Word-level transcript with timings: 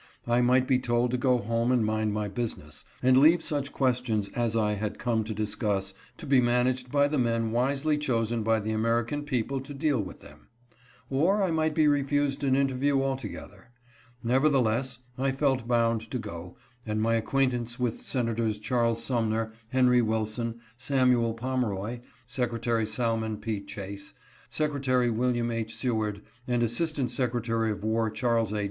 I 0.25 0.41
might 0.41 0.67
be 0.67 0.79
told 0.79 1.11
to 1.11 1.17
go 1.19 1.37
home 1.37 1.71
and 1.71 1.85
mind 1.85 2.11
my 2.11 2.27
business, 2.27 2.83
and 3.03 3.19
leave 3.19 3.43
such 3.43 3.71
questions 3.71 4.29
as 4.29 4.55
I 4.55 4.73
had 4.73 4.97
come 4.97 5.23
to 5.25 5.31
dis 5.35 5.53
cuss 5.53 5.93
to 6.17 6.25
be 6.25 6.41
managed 6.41 6.91
by 6.91 7.07
the 7.07 7.19
men 7.19 7.51
wisely 7.51 7.99
chosen 7.99 8.41
by 8.41 8.61
the 8.61 8.71
American 8.71 9.25
people 9.25 9.61
to 9.61 9.75
deal 9.75 10.01
with 10.01 10.21
them. 10.21 10.47
Or 11.11 11.43
I 11.43 11.51
might 11.51 11.75
be 11.75 11.87
re 11.87 12.01
fused 12.01 12.43
an 12.43 12.55
interview 12.55 12.99
altogether. 12.99 13.73
Nevertheless, 14.23 14.97
I 15.19 15.31
felt 15.33 15.67
bound 15.67 16.09
to 16.09 16.17
go, 16.17 16.57
and 16.83 16.99
my 16.99 17.13
acquaintance 17.13 17.79
with 17.79 18.03
Senators 18.03 18.57
Charles 18.57 19.03
Sum 19.03 19.29
ner, 19.29 19.53
Henry 19.69 20.01
Wilson, 20.01 20.61
Samuel 20.77 21.35
Pomeroy, 21.35 21.99
Secretary 22.25 22.87
Salmon 22.87 23.37
P. 23.37 23.61
Chase, 23.63 24.15
Secretary 24.49 25.11
William 25.11 25.51
H. 25.51 25.75
Seward, 25.75 26.23
and 26.47 26.63
Assistant 26.63 27.11
Secretary 27.11 27.69
of 27.69 27.83
War 27.83 28.09
Charles 28.09 28.51
A. 28.51 28.59